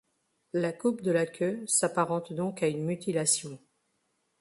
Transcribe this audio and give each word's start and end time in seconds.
La 0.53 0.73
coupe 0.73 1.03
de 1.03 1.11
la 1.11 1.27
queue 1.27 1.63
s'apparente 1.67 2.33
donc 2.33 2.63
à 2.63 2.67
une 2.67 2.85
mutilation. 2.85 3.59